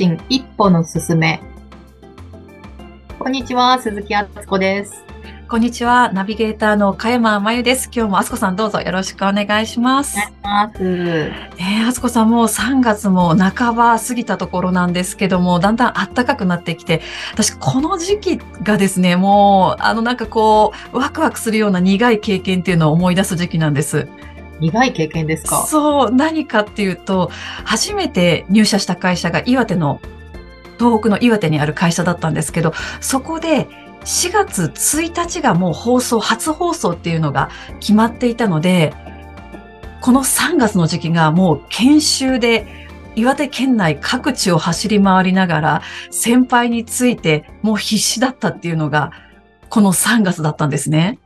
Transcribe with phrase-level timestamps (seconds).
[0.00, 1.42] 信一歩のすすめ。
[3.18, 5.04] こんにちは、鈴木敦子です。
[5.46, 6.10] こんにちは。
[6.14, 7.90] ナビゲーターの加山真由です。
[7.94, 10.16] 今日もあすこさんどうぞよろしくお願いします。
[10.16, 10.80] お願いします。
[10.80, 17.02] えー、あすこさんもう3月も半ば過ぎたところなんですけども、だんだん暖かくなってきて、
[17.34, 24.08] 私この時期がですね、もう、あのなんかこう、ワクワクするような苦い経験っていうのを思い出す時期なんです。
[24.60, 25.66] 苦い経験ですか？
[25.66, 27.30] そう、何かっていうと、
[27.64, 30.00] 初めて入社した会社が岩手の、
[30.78, 33.66] 東北の岩手にある会社だったんですけど、そこで
[34.04, 37.50] 4月1日がもう放送、初放送っていうのが
[37.80, 38.94] 決まっていたので、
[40.00, 42.66] この3月の時期がもう研修で
[43.16, 49.12] 岩手県内各地を走り回りながら先輩についてもう必死だったっていうのが
[49.68, 51.18] この3月だったんですね。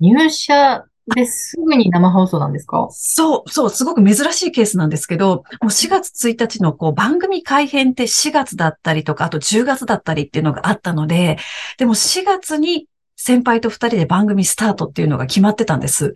[0.00, 0.84] 入社
[1.14, 2.88] ですぐに生放送なんですか？
[2.90, 11.38] そう、そう、すごく珍しいケースなんですけど、もう4月1日のこう番組改編って4月だったりとか、あと10月だったりっていうのがあったので、
[11.78, 16.14] でも4月に先輩と2人で番組スタートっていうのが決まってたんです。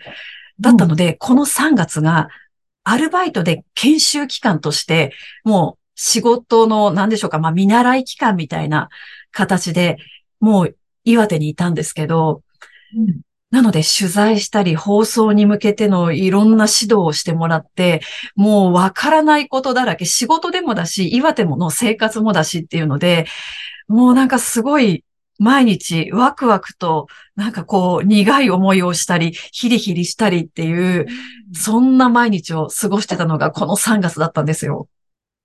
[0.59, 2.29] だったので、この3月が
[2.83, 5.13] アルバイトで研修期間として、
[5.45, 8.89] もう仕事の何でしょうか、まあ見習い期間みたいな
[9.33, 9.99] 形で、
[10.41, 12.43] もう岩手にいたんですけど、
[12.97, 18.01] うんなので取材したり放送に向けてのいろんな指導をしてもらって、
[18.35, 23.27] もうわからないことだらけ、仕事でもだし、岩手もの生活もだしっていうので、
[23.89, 25.05] もうなんかすごい
[25.39, 31.07] 毎日ワクワクとなんかこう苦い思いをしたり、ヒリヒリしたりっていう、
[31.53, 34.89] そんな毎日を過ごしてたのがこの3月だったんですよ。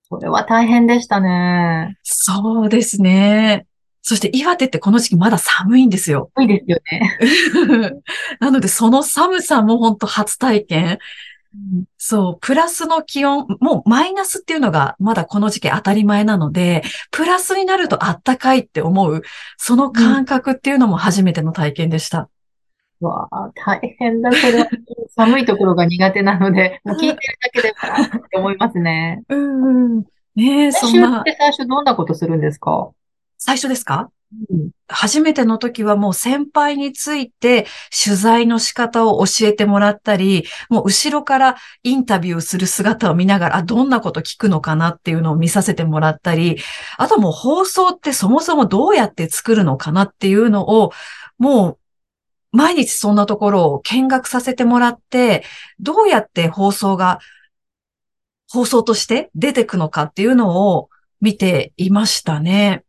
[0.10, 1.98] それは大変でしたね。
[2.04, 3.66] そうですね。
[4.02, 6.32] そして岩手ってこの時期まだ寒いんですよ。
[6.40, 8.02] いいですよね。
[8.40, 11.00] なのでその寒さも本当初体験。
[11.98, 16.82] そう、プラスの気温、もうマイナスっていうのがまだこの時期当たり前なので、
[17.12, 19.22] プラスになるとあったかいって思う、
[19.58, 22.30] その感覚っていうのも初めての体験でした。
[23.02, 24.32] うわあ、大変だ。
[24.32, 24.70] それは
[25.16, 29.24] 寒いところが苦手なので、もう聞いてるだけでもって思いますね。
[29.28, 30.04] うん、うん。
[30.36, 31.24] ねえ、そんなっ。
[31.24, 32.92] て最初どんなことするんですか？
[33.44, 34.12] 最初ですか？
[34.52, 37.66] うん初めての時はもう先輩について
[38.04, 46.58] 取材の仕方を教えてもらったり、もう後ろからインタビューする姿を見ながら、あ、どんなこと聞くのかなっていうのを見させてもらったり、
[46.98, 50.92] あともう放送ってそもそもどうやって作るのかなっていうのを、
[51.38, 51.78] も
[52.52, 55.46] う毎日そんなところを見学させてもらって、
[55.80, 57.20] どうやって放送が、
[58.52, 60.90] 放送として出てくのかっていうのを
[61.22, 62.84] 見ていましたね。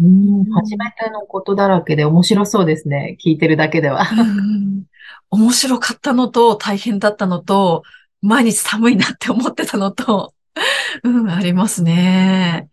[0.00, 3.16] うん初めてのことだらけで面白そうですね。
[3.24, 4.06] 聞いてるだけでは。
[4.10, 4.84] うん
[5.30, 7.82] 面白かったのと、大変だったのと、
[8.22, 10.32] 毎日寒いなって思ってたのと、
[11.02, 12.68] うん、ありますね。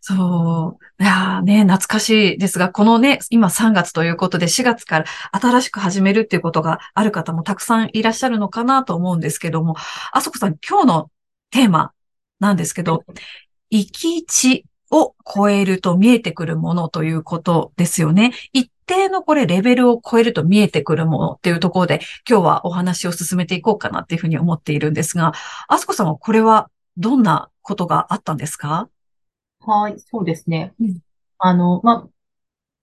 [0.00, 1.02] そう。
[1.02, 9.76] いやーね、懐かしいですが、このね、今3月ということで4月から新しく始めるっていうことがある方もたくさんいらっしゃるのかなと思うんですけども、
[10.12, 11.10] あそこさん、今日の
[11.50, 11.92] テーマ
[12.40, 13.04] なんですけど、
[13.70, 18.32] 生き地を超えると見えてくるものということですよね。
[18.52, 25.32] 一定のこれレベルを超えると見えてくるものっていうところで今日はお話を進めていこうかなっていうふうに思っているんですが、
[25.66, 28.88] あすこさんはこれはどんなことがあったんですか？
[29.60, 30.98] はい、そうですねうん。
[31.38, 32.06] あの、ま、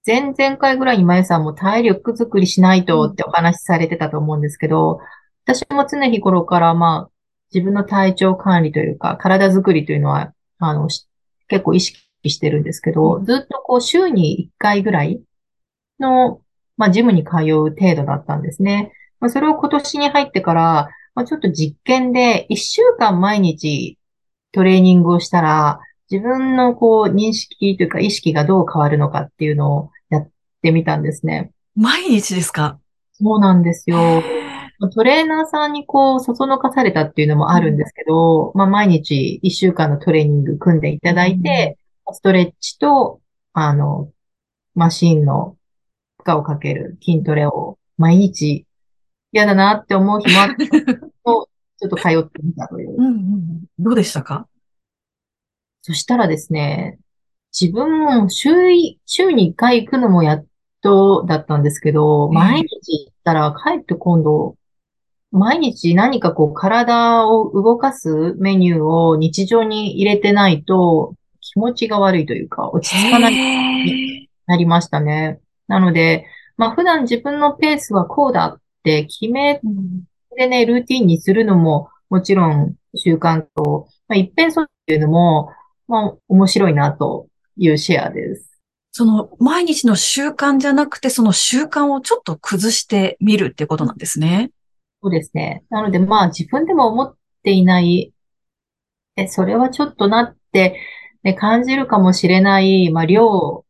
[0.08, 5.00] 前々回ぐらいにまゆさんも体力作りしないとってお話しされてたと思うんですけど、
[5.46, 7.12] 私も常日頃からまあ、
[7.54, 11.08] 自分の体調管理というか、体作りというのは、あの、し
[11.50, 12.00] 結構意識
[12.30, 15.22] してるんですけど、うんずっとこう週に1回ぐらい
[16.00, 16.40] の、
[16.78, 18.94] まあ、ジムに通う程度だったんですね。
[19.20, 23.98] まあ、それを今年に入ってから、まあ、ちょっと実験で1週間毎日
[24.54, 25.80] トレーニングをしたら、
[26.10, 30.30] 自分のこう認識というか意識がどう変わるのかっていうのをやっ
[30.62, 31.52] てみたんですね。
[31.76, 32.80] 毎日ですか？
[33.14, 34.24] そうなんですよ。
[34.88, 41.78] トレーナーさんにこう、そそのかされたっていうのもあるんですけど、まあ、毎日一週間のトレーニング組んでいただいて、
[42.14, 43.20] ストレッチと、
[43.54, 44.12] あの、
[44.76, 45.58] マシンの
[46.24, 48.66] 負荷をかける筋トレを毎日
[49.34, 52.96] 嫌だなって思う日もあって、 ちょっと通ってみたという。
[52.98, 54.48] うんうん、どうでしたか？
[55.82, 57.00] そしたらですね、
[57.58, 60.46] 自分も週い、週に1回行くのもやっ
[60.82, 62.34] とだったんですけど、うん。
[62.34, 64.56] 毎日行ったら帰って今度、
[65.32, 75.40] 毎日何かこう体を動かすメニューを日常に入れてないと気持ちが悪いというか落ち着かないへーなりましたね。
[75.68, 76.26] なので、
[76.58, 80.04] まあ普段自分のペースはこうだって決めうん
[80.36, 85.52] てね、ルーティンにするのももちろん習慣と、まあ、一遍そうっていうのも、
[85.88, 87.28] まあ、面白いなと
[87.58, 88.50] いうシェアです。
[88.92, 94.52] その毎日の習慣じゃなくて、その習慣をちょっと崩してみるっていうことなんですね。
[95.02, 95.64] そうですね。
[95.70, 98.14] なのでまあ自分でも思っていない、
[99.16, 100.80] え、それはちょっとなって、
[101.24, 103.66] ね、感じるかもしれない、まあ量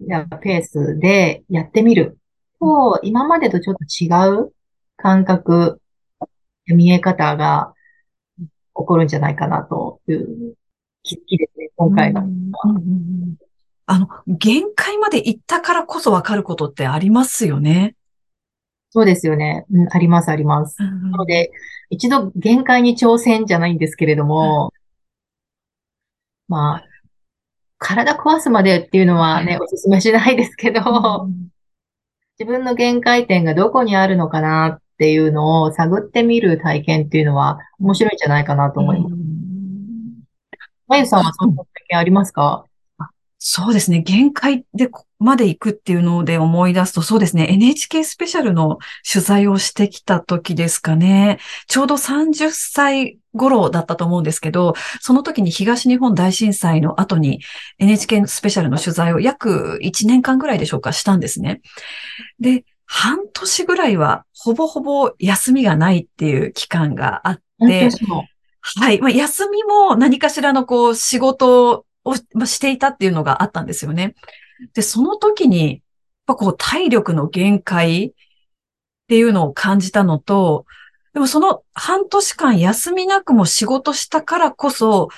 [0.00, 2.18] やペースでやってみる
[2.60, 4.08] と、今までとちょっと違
[4.44, 4.52] う
[4.96, 5.80] 感覚、
[6.66, 7.74] 見え方が
[8.38, 10.54] 起こるんじゃないかなという
[11.02, 12.22] 気づきですね、今回の。
[13.86, 17.96] あの、限界まで行ったからこそわかることってありますよね。
[18.94, 19.64] そうですよね。
[19.72, 20.76] うん、あります、あります。
[20.82, 21.50] なので、
[21.88, 24.70] 一度限界に挑戦じゃないんですけれども、
[26.46, 26.84] まあ、
[27.78, 31.26] 体壊すまでっていうのはね、お勧めしないですけど、
[32.38, 39.14] 自分の限界点がどこにあるのかなっていうのを探ってみる体験っていうのは面白いんじゃないかなと思います。
[40.86, 42.66] まゆさんはそんな体験ありますか？
[43.44, 44.02] そうですね。
[44.02, 47.48] 限界でまで行くっていうので思い出すと、そうですね。
[47.50, 48.78] NHK スペシャルの
[49.10, 51.40] 取材をしてきた時ですかね。
[51.66, 57.40] ちょうど30歳頃だったと思うんですけど、その時に東日本大震災の後に
[57.80, 61.62] NHK スペシャルの取材を約1年間ぐらいでしょうかしたんですね。
[62.38, 67.88] で、半年ぐらいはほぼほぼ休みがないっていう期間があって、
[68.60, 69.00] はい。
[69.00, 74.14] まあ、休みも何かしらのこう仕事をしていたっていうのがあったんですよね。
[74.74, 75.80] で、その時に、やっ
[76.26, 78.12] ぱこう体力の限界っ
[79.08, 80.66] ていうのを感じたのと、
[81.14, 85.08] でもその半年間休みなくも仕事したからこそ、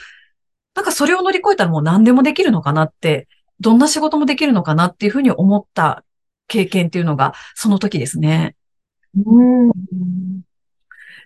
[0.74, 3.28] なんかそれを乗り越えたらもう何でもできるのかなって、
[3.60, 6.04] どんな仕事もできるのかなっていうふうに思った
[6.48, 8.56] 経験っていうのがその時ですね。
[9.14, 9.72] うん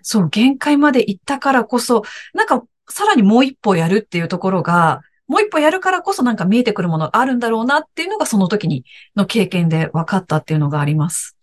[0.03, 2.03] そう、限界まで行ったからこそ、
[2.35, 8.85] なんかさらにもう一歩やるっていうところが、もう一歩やるからこそなんか見えてくるものがあるんだろうなっていうのがその時に
[9.15, 11.37] の経験で分かったっていうのがあります。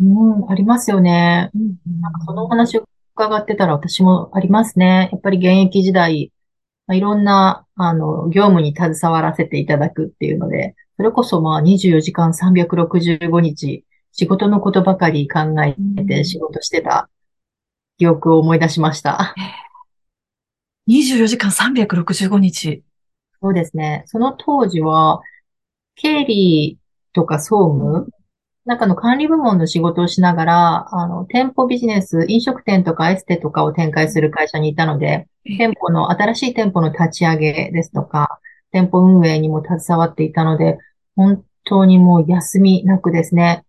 [0.00, 0.04] う
[0.46, 1.50] ん、ありますよね。
[1.54, 5.08] うん、なんかそのお話を伺ってたら私もありますね。
[5.12, 6.32] やっぱり現役時代、
[6.86, 15.74] まあ、いろんな、あの、業務に携わらせていただくっていうので、それこそまあ24時間365日、仕事のことばかり考え
[16.04, 17.08] て仕事してた
[17.98, 19.34] 記憶を思い出しました。
[20.88, 22.82] 24時間365日。
[23.42, 24.04] そうですね。
[24.06, 25.20] その当時は、
[25.96, 26.78] 経理
[27.12, 28.08] とか総務、
[28.64, 38.38] 中の管理部門の仕事をしながら、あの、店舗ビジネス、飲食店とかエステとかを展開する会社にいたので、店舗の、新しい店舗の立ち上げですとか、
[38.70, 40.78] 店舗運営にも携わっていたので、
[41.16, 43.64] 本当にもう休みなくですね、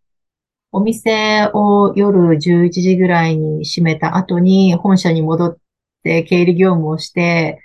[0.71, 5.57] お店を夜11時ぐらいに閉めた後に本社に戻っ
[6.03, 7.59] て経理業務をして、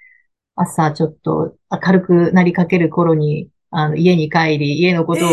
[0.54, 5.28] 朝ちょっと明るくなりかける頃に、あの、家に帰り、家のことを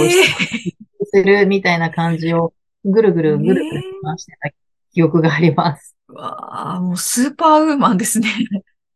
[1.06, 2.54] するみたいな感じを、
[2.84, 4.50] ぐるぐるぐるぐる回してた
[4.94, 5.96] 記憶があります。
[6.08, 8.30] わあ、もうスーパーウーマンですね。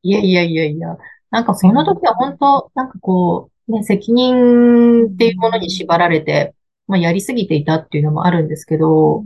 [0.02, 0.98] いやいやいやいや。
[1.32, 6.54] なんかその時は本当、なんかこう、ね、責任っていうものに縛られて、
[6.88, 9.24] まあやりすぎていたっていうのもあるんですけど、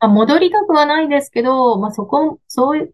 [0.00, 2.92] まあ、戻りたくはないですけど、まあそこ、そういう、こ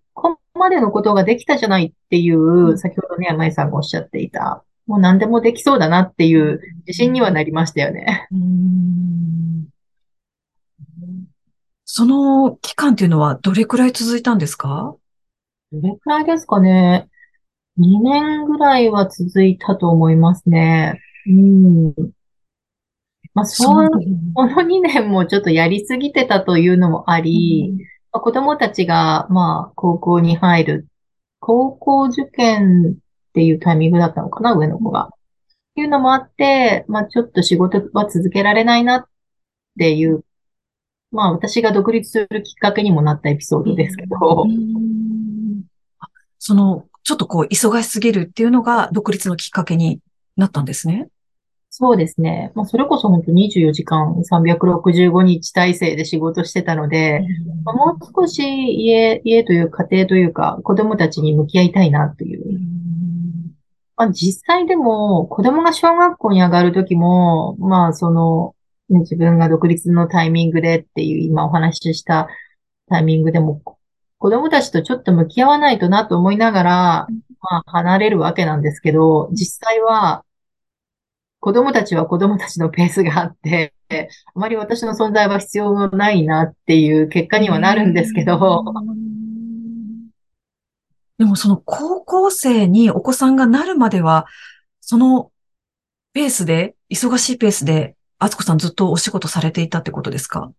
[0.55, 8.29] までのことができたじゃないっていう、先ほどね、まいさんがおっしゃっていた、もう何でもできそうだなっていう自信にはなりましたよね。
[11.85, 14.97] その期間っていうのはどれくらい続いたんですか？
[15.73, 17.09] どれくらいですかね。
[17.79, 21.01] 2年ぐらいは続いたと思いますね。
[21.27, 21.95] うん。
[23.33, 23.91] まあ、そう、
[24.35, 27.87] この2年もちょっとやりすぎてたというのもあり、まあ、
[28.21, 30.89] 子供たちが、まあ、高校に入る、
[31.41, 35.07] 高校受験っていうタイミングだったのかな、上の子が。
[35.07, 35.09] っ
[35.75, 39.07] ていうのもあって、まあ、ちょっと仕事は続けられないなっ
[39.79, 40.25] ていう、
[41.11, 44.47] まあ、私が独立するきっかけにもなったエピソードですけど。
[46.39, 50.01] その、ちょっとこう、忙しすぎるっていうのが独立のきっかけに
[50.37, 51.09] なったんですね。
[51.77, 52.53] そうですね。
[52.55, 57.27] まあ、それこそ本当24時間365日体制で仕事してたので、
[57.65, 62.61] まあ、もう少し家、家という家庭というか子供たちに向き合いたいなという。
[63.97, 68.55] まあ、実際でも子供が小学校に上がるときも、まあその、
[68.89, 72.29] ね、自分が独立のタイミングでっていう今お話しした
[72.89, 73.61] タイミングでも
[74.19, 76.73] 子供たちとちょっと向き合わないとなと思いながら、
[77.41, 80.24] まあ離れるわけなんですけど、実際は
[81.45, 83.75] 子供たちは子供たちのペースがあって、
[84.35, 88.65] あまり私の存在は必要ないなっていう結果にはなるんですけど。
[91.19, 94.25] でもその高校生にお子さんがなるまでは、
[94.81, 95.33] その
[96.15, 100.51] ペースで、忙しいペースで、あつこさんずっとお仕事されていたってことですか？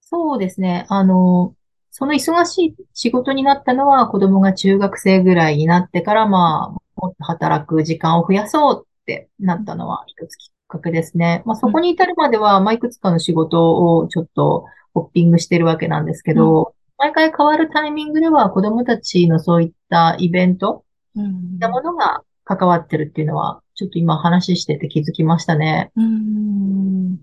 [0.00, 0.86] そうですね。
[0.88, 1.54] あの、
[1.92, 11.42] その忙しい仕事になったのは子供が中学生ぐらいになってから、まあ、もっと働く時間を増やそうってなったのは一つきっかけですね。
[11.46, 20.84] まあ、そこに至るまでは、まあ、いくつかの仕事をちょっとホッピングしてるわけなんですけど、毎回変わるタイミングでは子供たちのそういったイベント、
[21.16, 25.90] うん、なものが関わってるっていうのは、ちょっと今話してて気づきましたね。
[25.96, 27.18] うん。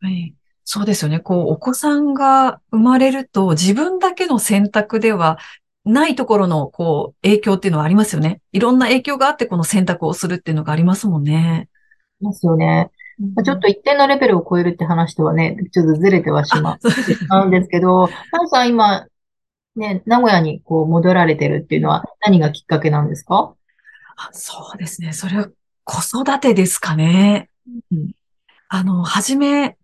[0.00, 0.34] はい。
[0.64, 1.20] そうですよね。
[1.20, 5.38] こう、お子さんが生まれると自分だけの選択では
[5.86, 8.42] ないところの、こう、影響っていうのはありますよね。
[8.52, 11.68] いろんな影響があってこの選択をするっていうのがありますもんね。
[12.20, 12.90] ますよね。
[13.34, 16.78] まあ、ちょっと一定のレベルを超えるって話とはね、ちょっとずれてはしま
[17.44, 19.06] うんですけど、パンさん今、
[19.74, 23.54] ね、名古屋にこう戻られてるっていうのは何がきっかけなんですか？
[24.16, 25.12] あそうですね。
[25.12, 25.48] それは
[25.84, 27.48] 子育てですかね。
[27.92, 28.10] うん、
[28.68, 29.76] あの、はじめ、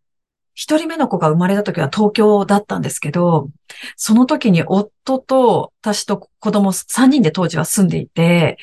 [0.54, 3.48] 一人目の子が生まれた時は東京だったんですけど、
[3.96, 8.58] その時に夫と私と子供3人で当時は住んでいて、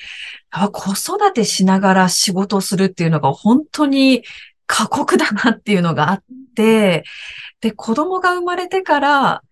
[0.72, 4.24] 子育てしながら仕事をするっていうのが本当に
[4.68, 6.24] 過酷だなっていうのがあっ
[6.56, 7.04] て、
[7.62, 9.44] で、子供が生まれてから、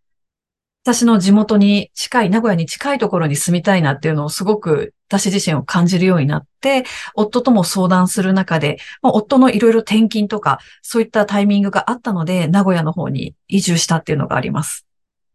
[0.84, 6.84] 私の地元に近い、名古屋に近いところに住みたいなっていうのをすごく私自身を感じるようになって、
[7.16, 14.86] 夫とも相談する中で、夫のいろいろ転勤とか、そういったタイミングがあったので、名古屋の方に移住したっていうのがあります。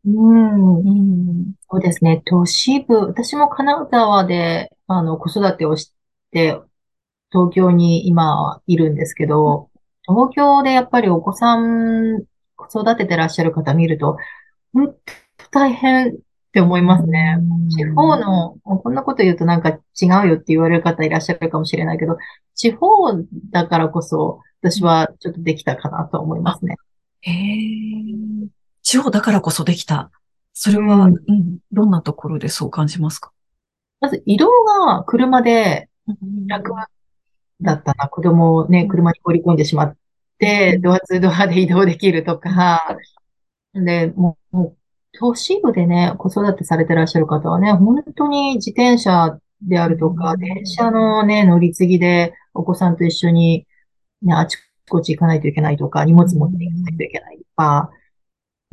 [0.04, 0.78] うん。
[0.78, 2.22] うん、そうですね。
[2.26, 5.92] 都市部、私も金沢で、あの、子育てをし
[6.32, 6.58] て、
[7.30, 9.70] 東京に今いるんですけど、
[10.06, 12.24] 東京でやっぱりお子さん
[12.70, 14.16] 育ててらっしゃる方見ると、
[14.72, 14.94] 本
[15.38, 16.18] 当大変
[16.52, 17.38] って思いますね。
[17.70, 22.18] 地方の、こんなこと言うとなんか違うよって言われる方いらっしゃるかもしれないけど、
[22.54, 23.14] 地方
[23.50, 26.76] だからこそ私はちょっとできたかなと思いますね。
[27.22, 27.34] へえ。
[28.82, 30.10] 地方だからこそできた。
[30.52, 33.32] それは、うん、どんなところでそう感じますか？
[34.02, 34.50] まず移動
[34.86, 35.88] が車で
[36.48, 36.72] 楽
[37.62, 38.08] だったな。
[38.08, 39.96] 子供をね、車に放り込んでしまっ
[40.38, 42.98] て、ドアツードアで移動できるとか、
[43.72, 44.76] で、もう、もう
[45.18, 53.66] 都市部でね、子育てされてらっしゃる方はね、本当に自転車であるとか、電車のね、乗り継ぎでお子さんと一緒に、
[54.22, 54.56] ね、あち
[54.88, 57.90] こち行かないといけないとか、荷物持っていかないといけないとか、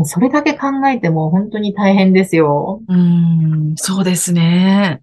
[0.04, 2.82] それだけ考えても本当に大変ですよ。
[2.88, 5.02] うん、そうですね。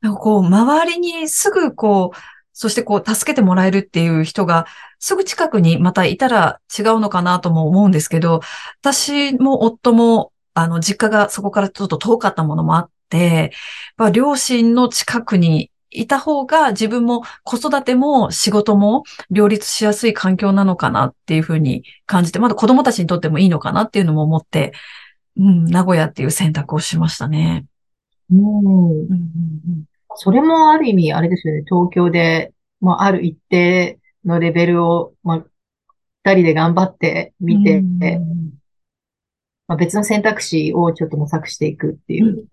[0.00, 2.16] なんかこう、周りにすぐこう、
[2.52, 4.66] そしてこう、助けてもらえるっていう人が、
[4.98, 8.40] すぐ近くにまたいたら違うのかなとも思うんですけど、
[8.80, 13.52] 私も夫も、あの、実家がそこからちょっと遠かったものもあって、
[13.98, 24.72] まあ、両親の近くにいた方が自分も子育ても仕事も両立しやすい環境なのかなっていうふうに感じて、まだ子供たちにとってもいいのかなっていうのも思って、
[25.36, 27.66] うん、名古屋っていう選択をしましたね。
[28.30, 28.38] うん。
[28.38, 29.84] うんうんうん
[30.18, 35.44] それもある意味、あれですよね、東京で、まあ、ある一定のレベルを、まあ、
[36.24, 37.82] 二人で頑張ってみて、
[39.68, 42.44] まあ、別の選択肢をちょっと模索していくっていう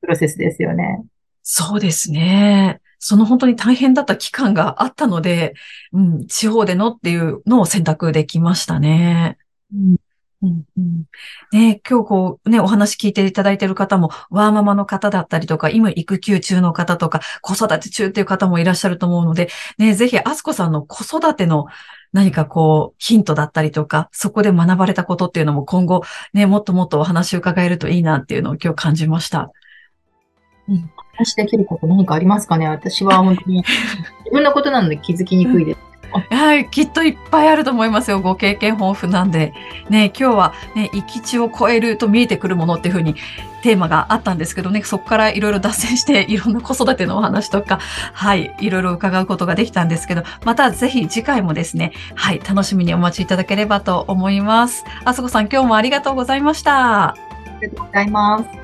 [0.00, 1.04] プロセスですよね。
[1.42, 2.80] そうですね。
[2.98, 5.54] その本当に大変だった期間があったので、
[5.92, 9.38] うん、地方でのっていうのを選択できましたね。
[9.74, 9.96] うん
[10.42, 11.04] うんうん、
[11.52, 21.66] ね、今日こうね、お話聞いていただいている方も、ワーママの方だったりとか、今育休中の方とか、子育て中っていう方もいらっしゃると思うので、ね、ぜひ、あすこさんの子育ての
[22.12, 29.52] 何かこう、ヒントだったりとか、そこで学ばれたことっていうのも今後、ね、もっともっとお話を伺えるといいなっていうのを今日感じました。
[30.68, 30.90] うん。
[31.14, 32.66] 話できること何かありますかね？
[32.68, 33.62] 私は本当に、
[34.24, 35.91] 自分のことなので気づきにくいです。
[36.30, 38.20] はい、きっといっぱいあると思いますよ。
[38.20, 39.52] ご経験豊富なんで。
[39.88, 43.14] ね、今日はね、生き地を超えると見えてくるものっていうふうに
[43.62, 47.78] テーマがあったんですけどね、そこからいろいろ脱線して、いろんな子育てのお話とか、
[48.12, 54.84] はい、いろいろ伺うことができたんですけど、またぜひ次回もですね、はい、楽しみにお待ちいただければと思います。
[55.04, 57.10] あすこさん、今日もありがとうございました。
[57.10, 57.14] あ
[57.60, 58.61] りがとうございます。